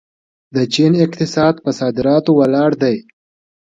[0.55, 2.97] د چین اقتصاد په صادراتو ولاړ دی.